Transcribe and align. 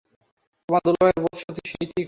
তোমার 0.69 0.81
দুলাভাইয়ের 0.85 1.21
বোধশক্তি 1.23 1.61
সেই 1.61 1.77
ঠিক 1.81 1.87
করেছে। 1.87 1.99